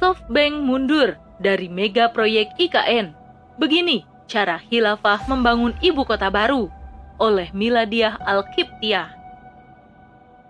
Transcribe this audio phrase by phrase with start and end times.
[0.00, 3.12] SoftBank mundur dari mega proyek IKN.
[3.60, 6.72] Begini cara Hilafah membangun ibu kota baru
[7.20, 9.12] oleh Miladiah Al-Kiptiah.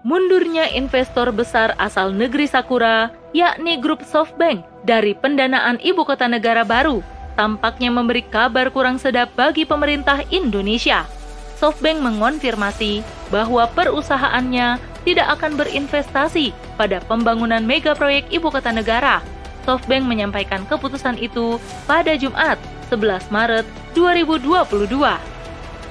[0.07, 7.03] Mundurnya investor besar asal negeri Sakura, yakni grup SoftBank, dari pendanaan ibu kota negara baru,
[7.35, 11.11] tampaknya memberi kabar kurang sedap bagi pemerintah Indonesia.
[11.59, 13.03] SoftBank mengonfirmasi
[13.35, 19.40] bahwa perusahaannya tidak akan berinvestasi pada pembangunan mega proyek ibu kota negara.
[19.71, 22.59] SoftBank menyampaikan keputusan itu pada Jumat,
[22.91, 23.63] 11 Maret
[23.95, 24.91] 2022.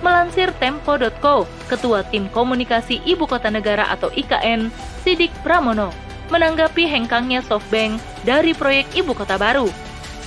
[0.04, 4.68] Melansir Tempo.co, Ketua Tim Komunikasi Ibu Kota Negara atau IKN,
[5.08, 5.96] Sidik Pramono,
[6.28, 9.72] menanggapi hengkangnya SoftBank dari proyek Ibu Kota Baru.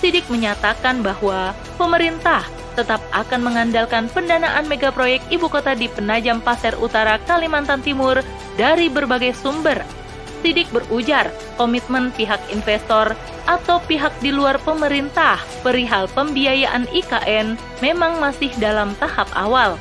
[0.01, 6.73] Sidik menyatakan bahwa pemerintah tetap akan mengandalkan pendanaan mega proyek ibu kota di Penajam Pasir
[6.81, 8.25] Utara, Kalimantan Timur
[8.57, 9.85] dari berbagai sumber.
[10.41, 13.15] Sidik berujar komitmen pihak investor
[13.47, 19.75] atau pihak di luar pemerintah perihal pembiayaan IKN memang masih dalam tahap awal.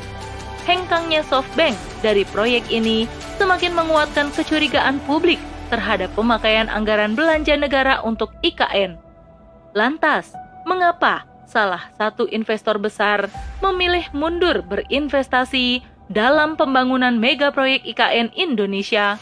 [0.66, 1.74] Hengkangnya SoftBank
[2.06, 3.10] dari proyek ini
[3.42, 5.42] semakin menguatkan kecurigaan publik
[5.74, 9.00] terhadap pemakaian anggaran belanja negara untuk IKN.
[9.74, 10.36] Lantas,
[10.68, 13.32] mengapa salah satu investor besar
[13.64, 15.82] memilih mundur berinvestasi
[16.12, 19.16] dalam pembangunan mega proyek IKN Indonesia?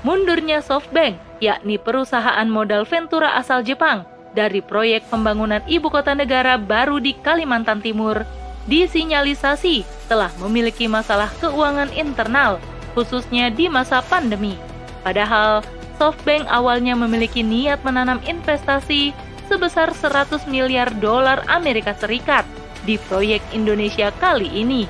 [0.00, 6.96] Mundurnya SoftBank, yakni perusahaan modal Ventura asal Jepang, dari proyek pembangunan ibu kota negara baru
[7.04, 8.24] di Kalimantan Timur,
[8.64, 12.56] disinyalisasi telah memiliki masalah keuangan internal,
[12.96, 14.56] khususnya di masa pandemi.
[15.04, 15.60] Padahal,
[16.00, 19.12] SoftBank awalnya memiliki niat menanam investasi
[19.52, 22.48] sebesar 100 miliar dolar Amerika Serikat
[22.88, 24.88] di proyek Indonesia kali ini.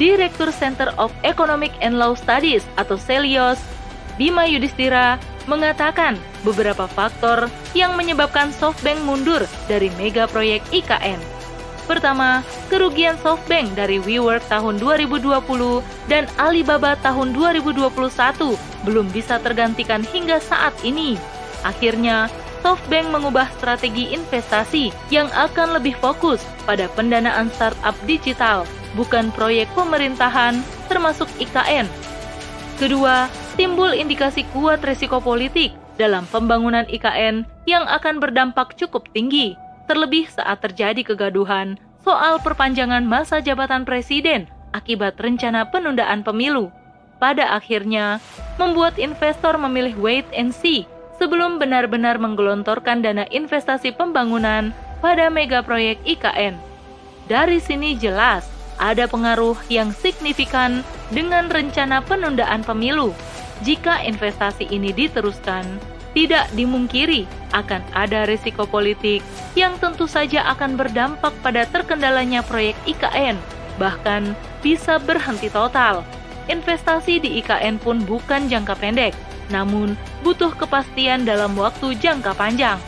[0.00, 3.60] Direktur Center of Economic and Law Studies atau CELIOS,
[4.20, 5.16] Bima Yudhistira
[5.48, 11.16] mengatakan beberapa faktor yang menyebabkan SoftBank mundur dari mega proyek IKN.
[11.88, 15.32] Pertama, kerugian SoftBank dari WeWork tahun 2020
[16.12, 17.88] dan Alibaba tahun 2021
[18.84, 21.16] belum bisa tergantikan hingga saat ini.
[21.64, 22.28] Akhirnya,
[22.60, 30.60] SoftBank mengubah strategi investasi yang akan lebih fokus pada pendanaan startup digital, bukan proyek pemerintahan
[30.92, 31.88] termasuk IKN.
[32.76, 33.26] Kedua,
[33.60, 39.52] timbul indikasi kuat resiko politik dalam pembangunan IKN yang akan berdampak cukup tinggi,
[39.84, 46.72] terlebih saat terjadi kegaduhan soal perpanjangan masa jabatan presiden akibat rencana penundaan pemilu.
[47.20, 48.16] Pada akhirnya,
[48.56, 50.88] membuat investor memilih wait and see
[51.20, 54.72] sebelum benar-benar menggelontorkan dana investasi pembangunan
[55.04, 56.56] pada mega proyek IKN.
[57.28, 58.48] Dari sini jelas
[58.80, 60.80] ada pengaruh yang signifikan
[61.12, 63.12] dengan rencana penundaan pemilu
[63.60, 65.64] jika investasi ini diteruskan,
[66.10, 69.22] tidak dimungkiri akan ada risiko politik
[69.54, 73.38] yang tentu saja akan berdampak pada terkendalanya proyek IKN,
[73.78, 74.34] bahkan
[74.64, 76.02] bisa berhenti total.
[76.50, 79.14] Investasi di IKN pun bukan jangka pendek,
[79.54, 79.94] namun
[80.26, 82.78] butuh kepastian dalam waktu jangka panjang.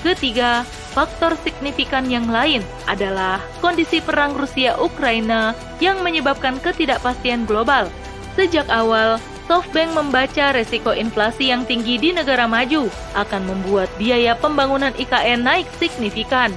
[0.00, 7.88] Ketiga, faktor signifikan yang lain adalah kondisi perang Rusia-Ukraina yang menyebabkan ketidakpastian global.
[8.36, 14.96] Sejak awal, SoftBank membaca resiko inflasi yang tinggi di negara maju akan membuat biaya pembangunan
[14.96, 16.48] IKN naik signifikan.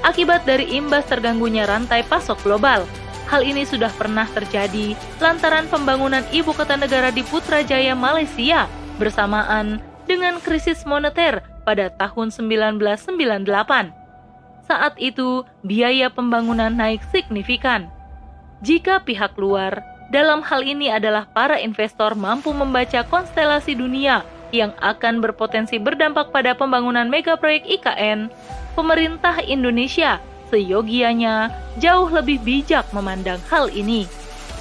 [0.00, 2.88] Akibat dari imbas terganggunya rantai pasok global,
[3.28, 8.64] hal ini sudah pernah terjadi lantaran pembangunan ibu kota negara di Putrajaya, Malaysia
[8.96, 13.92] bersamaan dengan krisis moneter pada tahun 1998.
[14.66, 17.92] Saat itu, biaya pembangunan naik signifikan.
[18.64, 24.22] Jika pihak luar dalam hal ini adalah para investor mampu membaca konstelasi dunia
[24.54, 28.30] yang akan berpotensi berdampak pada pembangunan mega proyek IKN,
[28.78, 31.50] pemerintah Indonesia seyogianya
[31.82, 34.06] jauh lebih bijak memandang hal ini.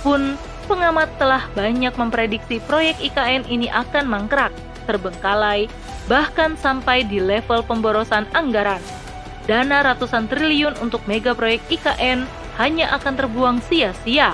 [0.02, 0.34] Pun,
[0.66, 4.50] pengamat telah banyak memprediksi proyek IKN ini akan mangkrak,
[4.90, 5.70] terbengkalai,
[6.10, 8.82] bahkan sampai di level pemborosan anggaran.
[9.46, 12.26] Dana ratusan triliun untuk mega proyek IKN
[12.58, 14.34] hanya akan terbuang sia-sia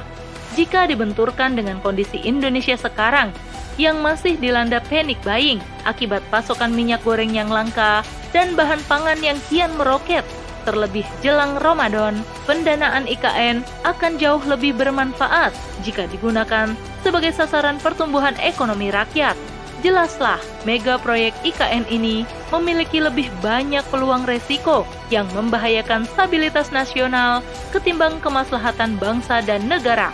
[0.56, 3.32] jika dibenturkan dengan kondisi Indonesia sekarang
[3.80, 8.04] yang masih dilanda panic buying akibat pasokan minyak goreng yang langka
[8.36, 10.24] dan bahan pangan yang kian meroket.
[10.62, 15.50] Terlebih jelang Ramadan, pendanaan IKN akan jauh lebih bermanfaat
[15.82, 19.34] jika digunakan sebagai sasaran pertumbuhan ekonomi rakyat.
[19.82, 22.22] Jelaslah, mega proyek IKN ini
[22.54, 27.42] memiliki lebih banyak peluang resiko yang membahayakan stabilitas nasional
[27.74, 30.14] ketimbang kemaslahatan bangsa dan negara.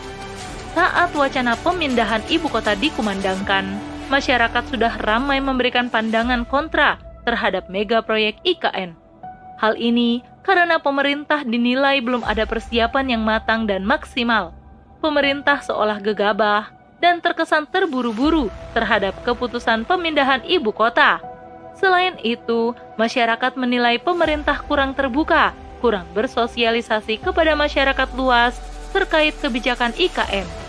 [0.77, 3.65] Saat wacana pemindahan ibu kota dikumandangkan,
[4.13, 8.93] masyarakat sudah ramai memberikan pandangan kontra terhadap mega proyek IKN.
[9.57, 14.53] Hal ini karena pemerintah dinilai belum ada persiapan yang matang dan maksimal.
[15.01, 16.69] Pemerintah seolah gegabah
[17.01, 21.17] dan terkesan terburu-buru terhadap keputusan pemindahan ibu kota.
[21.73, 28.61] Selain itu, masyarakat menilai pemerintah kurang terbuka, kurang bersosialisasi kepada masyarakat luas
[28.93, 30.66] terkait kebijakan IKN.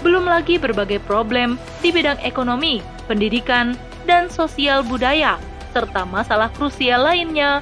[0.00, 3.76] Belum lagi berbagai problem di bidang ekonomi, pendidikan,
[4.08, 5.36] dan sosial budaya,
[5.76, 7.60] serta masalah krusial lainnya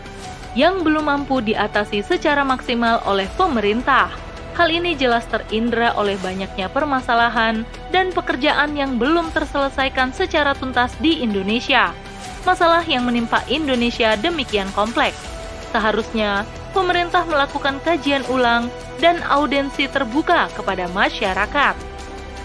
[0.54, 4.10] yang belum mampu diatasi secara maksimal oleh pemerintah.
[4.54, 7.62] Hal ini jelas terindra oleh banyaknya permasalahan
[7.94, 11.94] dan pekerjaan yang belum terselesaikan secara tuntas di Indonesia.
[12.42, 15.18] Masalah yang menimpa Indonesia demikian kompleks.
[15.70, 16.42] Seharusnya
[16.74, 18.66] pemerintah melakukan kajian ulang
[18.98, 21.87] dan audensi terbuka kepada masyarakat.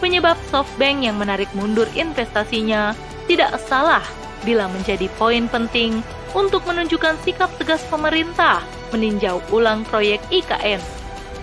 [0.02, 2.98] Penyebab SoftBank yang menarik mundur investasinya
[3.30, 4.04] tidak salah
[4.48, 6.04] bila menjadi poin penting
[6.34, 8.60] untuk menunjukkan sikap tegas pemerintah
[8.92, 10.82] meninjau ulang proyek IKN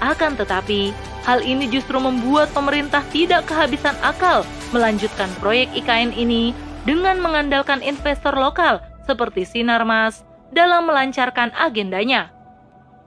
[0.01, 0.97] akan tetapi,
[1.29, 6.57] hal ini justru membuat pemerintah tidak kehabisan akal melanjutkan proyek IKN ini
[6.89, 10.25] dengan mengandalkan investor lokal seperti Sinarmas
[10.57, 12.33] dalam melancarkan agendanya.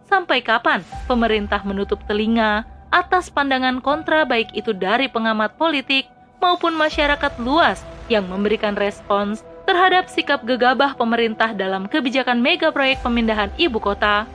[0.06, 6.06] Sampai kapan pemerintah menutup telinga atas pandangan kontra baik itu dari pengamat politik
[6.38, 13.50] maupun masyarakat luas yang memberikan respons terhadap sikap gegabah pemerintah dalam kebijakan mega proyek pemindahan
[13.58, 14.30] ibu kota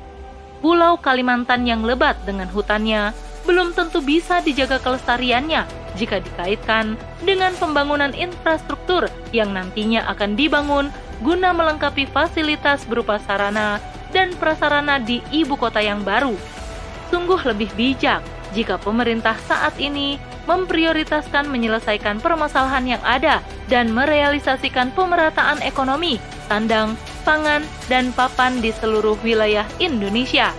[0.59, 3.15] Pulau Kalimantan yang lebat dengan hutannya
[3.47, 5.63] belum tentu bisa dijaga kelestariannya
[5.95, 10.91] jika dikaitkan dengan pembangunan infrastruktur yang nantinya akan dibangun
[11.23, 13.79] guna melengkapi fasilitas berupa sarana
[14.11, 16.35] dan prasarana di ibu kota yang baru.
[17.09, 18.21] Sungguh lebih bijak
[18.57, 20.17] jika pemerintah saat ini
[20.49, 26.17] memprioritaskan menyelesaikan permasalahan yang ada dan merealisasikan pemerataan ekonomi,
[26.49, 26.97] sandang,
[27.29, 27.61] pangan,
[27.93, 30.51] dan papan di seluruh wilayah Indonesia.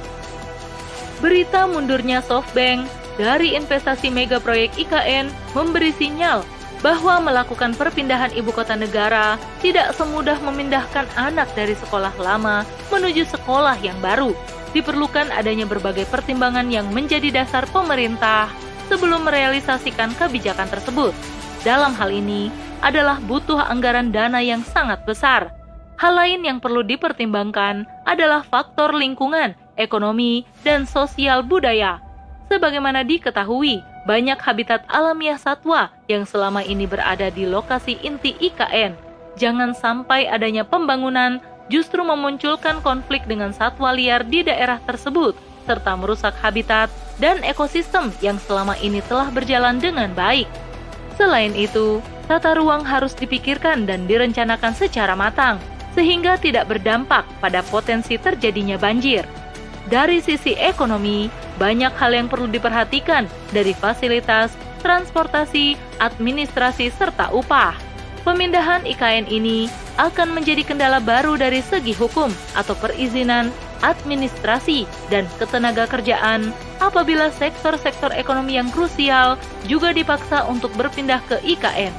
[1.20, 2.86] Berita mundurnya SoftBank
[3.20, 6.46] dari investasi mega proyek IKN memberi sinyal
[6.80, 13.76] bahwa melakukan perpindahan ibu kota negara tidak semudah memindahkan anak dari sekolah lama menuju sekolah
[13.84, 14.32] yang baru.
[14.72, 18.50] Diperlukan adanya berbagai pertimbangan yang menjadi dasar pemerintah
[18.90, 21.14] sebelum merealisasikan kebijakan tersebut.
[21.66, 25.60] Dalam hal ini adalah butuh anggaran dana yang sangat besar
[26.00, 32.00] Hal lain yang perlu dipertimbangkan adalah faktor lingkungan, ekonomi, dan sosial budaya.
[32.48, 38.96] Sebagaimana diketahui, banyak habitat alamiah satwa yang selama ini berada di lokasi inti IKN.
[39.36, 45.38] Jangan sampai adanya pembangunan justru memunculkan konflik dengan satwa liar di daerah tersebut,
[45.70, 46.90] serta merusak habitat
[47.22, 50.50] dan ekosistem yang selama ini telah berjalan dengan baik.
[51.16, 55.62] Selain itu, tata ruang harus dipikirkan dan direncanakan secara matang,
[55.94, 59.24] sehingga tidak berdampak pada potensi terjadinya banjir.
[59.90, 67.76] Dari sisi ekonomi, banyak hal yang perlu diperhatikan dari fasilitas, transportasi, administrasi, serta upah.
[68.24, 69.68] Pemindahan IKN ini
[70.00, 73.52] akan menjadi kendala baru dari segi hukum atau perizinan,
[73.84, 79.36] administrasi, dan ketenaga kerjaan apabila sektor-sektor ekonomi yang krusial
[79.68, 81.92] juga dipaksa untuk berpindah ke IKN.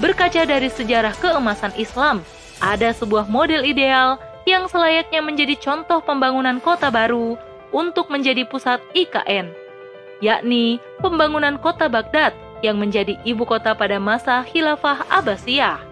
[0.00, 2.24] Berkaca dari sejarah keemasan Islam
[2.64, 4.16] ada sebuah model ideal
[4.48, 7.36] yang selayaknya menjadi contoh pembangunan kota baru
[7.70, 9.52] untuk menjadi pusat IKN,
[10.24, 12.32] yakni pembangunan kota Baghdad
[12.64, 15.89] yang menjadi ibu kota pada masa Khilafah Abbasiyah.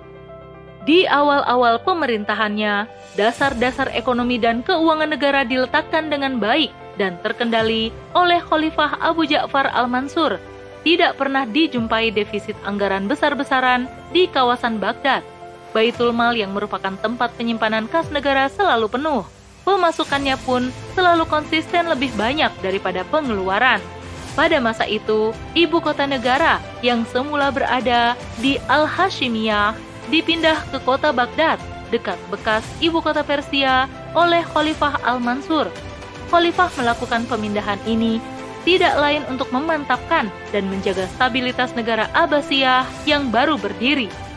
[0.89, 8.97] Di awal-awal pemerintahannya, dasar-dasar ekonomi dan keuangan negara diletakkan dengan baik dan terkendali oleh Khalifah
[8.97, 10.41] Abu Ja'far al-Mansur.
[10.81, 13.85] Tidak pernah dijumpai defisit anggaran besar-besaran
[14.17, 15.21] di kawasan Baghdad
[15.77, 19.29] Baitul Mal yang merupakan tempat penyimpanan kas negara selalu penuh.
[19.69, 23.85] Pemasukannya pun selalu konsisten lebih banyak daripada pengeluaran.
[24.33, 31.61] Pada masa itu, ibu kota negara yang semula berada di Al-Hashimiyah dipindah ke kota Baghdad,
[31.93, 35.69] dekat bekas ibu kota Persia oleh Khalifah Al-Mansur.
[36.29, 38.21] Khalifah melakukan pemindahan ini
[38.67, 44.29] tidak lain untuk memantapkan dan menjaga stabilitas negara Abbasiyah yang baru berdiri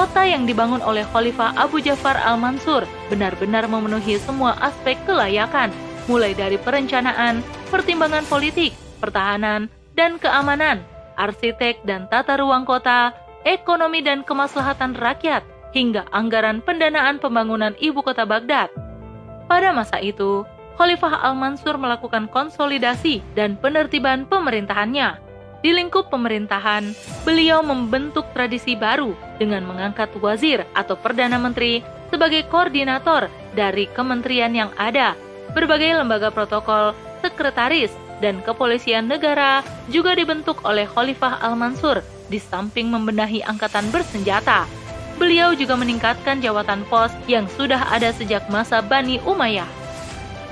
[0.00, 5.68] kota yang dibangun oleh Khalifah Abu Ja'far al-Mansur benar-benar memenuhi semua aspek kelayakan,
[6.06, 9.68] mulai dari perencanaan, pertimbangan politik, pertahanan,
[9.98, 10.80] dan keamanan,
[11.20, 13.12] arsitek dan tata ruang kota,
[13.46, 18.68] ekonomi dan kemaslahatan rakyat, hingga anggaran pendanaan pembangunan ibu kota Baghdad.
[19.46, 20.46] Pada masa itu,
[20.78, 25.30] Khalifah Al-Mansur melakukan konsolidasi dan penertiban pemerintahannya
[25.60, 33.28] di lingkup pemerintahan, beliau membentuk tradisi baru dengan mengangkat wazir atau perdana menteri sebagai koordinator
[33.52, 35.12] dari kementerian yang ada.
[35.52, 43.42] Berbagai lembaga protokol, sekretaris, dan kepolisian negara juga dibentuk oleh Khalifah Al-Mansur di samping membenahi
[43.42, 44.64] angkatan bersenjata.
[45.18, 49.68] Beliau juga meningkatkan jawatan pos yang sudah ada sejak masa Bani Umayyah.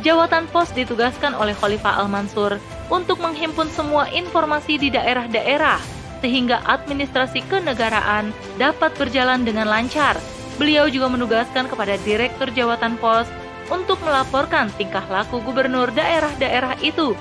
[0.04, 2.60] Jawatan pos ditugaskan oleh Khalifah Al-Mansur
[2.92, 5.80] untuk menghimpun semua informasi di daerah-daerah
[6.18, 10.18] sehingga administrasi kenegaraan dapat berjalan dengan lancar.
[10.58, 13.30] Beliau juga menugaskan kepada Direktur Jawatan Pos
[13.70, 17.14] untuk melaporkan tingkah laku gubernur daerah-daerah itu.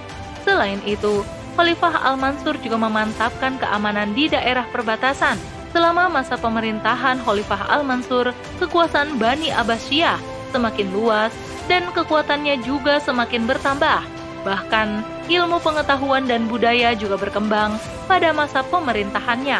[0.47, 1.27] Selain itu,
[1.59, 5.35] Khalifah Al-Mansur juga memantapkan keamanan di daerah perbatasan.
[5.75, 8.31] Selama masa pemerintahan Khalifah Al-Mansur,
[8.63, 10.15] kekuasaan Bani Abbasiyah
[10.55, 11.35] semakin luas
[11.67, 13.99] dan kekuatannya juga semakin bertambah.
[14.47, 17.75] Bahkan, ilmu pengetahuan dan budaya juga berkembang
[18.07, 19.59] pada masa pemerintahannya.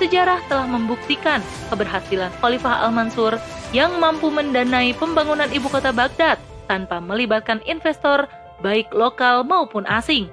[0.00, 3.36] Sejarah telah membuktikan keberhasilan Khalifah Al-Mansur
[3.76, 8.24] yang mampu mendanai pembangunan ibu kota Baghdad tanpa melibatkan investor
[8.60, 10.28] baik lokal maupun asing,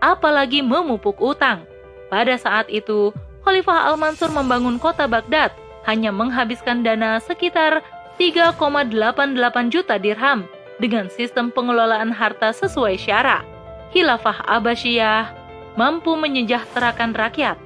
[0.00, 1.64] apalagi memupuk utang.
[2.08, 3.12] Pada saat itu,
[3.44, 5.52] Khalifah Al-Mansur membangun kota Baghdad
[5.84, 7.80] hanya menghabiskan dana sekitar
[8.20, 10.44] 3,88 juta dirham
[10.82, 13.44] dengan sistem pengelolaan harta sesuai syarat.
[13.94, 15.32] Khilafah Abbasiyah
[15.78, 17.56] mampu menyejahterakan rakyat.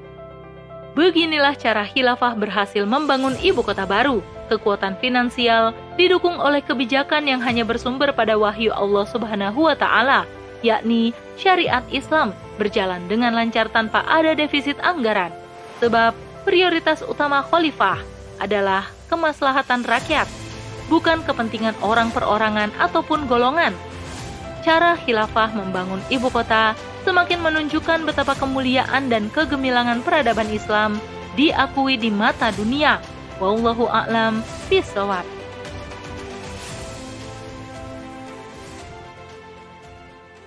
[0.92, 4.20] Beginilah cara khilafah berhasil membangun ibu kota baru.
[4.52, 10.24] Kekuatan finansial didukung oleh kebijakan yang hanya bersumber pada wahyu Allah Subhanahu wa taala,
[10.64, 15.32] yakni syariat Islam berjalan dengan lancar tanpa ada defisit anggaran.
[15.82, 16.14] Sebab
[16.46, 17.98] prioritas utama khalifah
[18.38, 20.26] adalah kemaslahatan rakyat
[20.92, 23.72] bukan kepentingan orang perorangan ataupun golongan.
[24.62, 31.02] Cara khilafah membangun ibu kota semakin menunjukkan betapa kemuliaan dan kegemilangan peradaban Islam
[31.34, 33.02] diakui di mata dunia.
[33.42, 35.31] Wallahu a'lam bishawab.